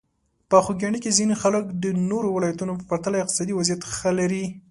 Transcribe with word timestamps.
په 0.49 0.57
خوږیاڼي 0.63 0.99
کې 1.03 1.15
ځینې 1.17 1.35
خلک 1.41 1.63
د 1.83 1.85
نورو 2.09 2.27
ولایتونو 2.33 2.73
په 2.79 2.83
پرتله 2.89 3.17
اقتصادي 3.19 3.53
وضعیت 3.55 3.81
ښه 3.95 4.11
لري. 4.19 4.45